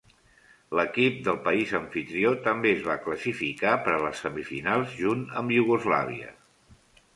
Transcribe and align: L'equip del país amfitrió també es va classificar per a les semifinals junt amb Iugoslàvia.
L'equip 0.77 1.19
del 1.27 1.37
país 1.47 1.73
amfitrió 1.79 2.31
també 2.47 2.71
es 2.79 2.81
va 2.89 2.97
classificar 3.05 3.75
per 3.89 3.95
a 3.99 4.01
les 4.07 4.25
semifinals 4.27 4.99
junt 5.05 5.25
amb 5.43 5.57
Iugoslàvia. 5.61 6.35